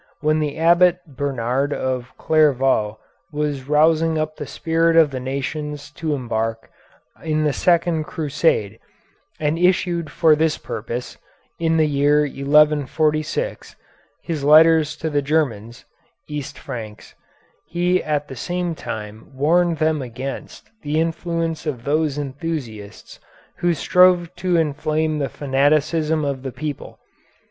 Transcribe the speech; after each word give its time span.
When 0.21 0.39
the 0.39 0.57
Abbot 0.57 0.99
Bernard 1.15 1.71
of 1.71 2.11
Clairvaux 2.17 2.97
was 3.31 3.67
rousing 3.69 4.17
up 4.17 4.35
the 4.35 4.47
spirit 4.47 4.95
of 4.95 5.11
the 5.11 5.19
nations 5.19 5.91
to 5.91 6.15
embark 6.15 6.71
in 7.21 7.43
the 7.43 7.53
second 7.53 8.05
crusade, 8.05 8.79
and 9.39 9.59
issued 9.59 10.09
for 10.09 10.35
this 10.35 10.57
purpose, 10.57 11.19
in 11.59 11.77
the 11.77 11.85
year 11.85 12.21
1146, 12.21 13.75
his 14.23 14.43
letters 14.43 14.95
to 14.95 15.11
the 15.11 15.21
Germans 15.21 15.85
(East 16.27 16.57
Franks), 16.57 17.13
he 17.67 18.03
at 18.03 18.27
the 18.27 18.35
same 18.35 18.73
time 18.73 19.29
warned 19.35 19.77
them 19.77 20.01
against 20.01 20.71
the 20.81 20.99
influence 20.99 21.67
of 21.67 21.83
those 21.83 22.17
enthusiasts 22.17 23.19
who 23.57 23.75
strove 23.75 24.35
to 24.37 24.57
inflame 24.57 25.19
the 25.19 25.29
fanaticism 25.29 26.25
of 26.25 26.41
the 26.41 26.51
people. 26.51 26.97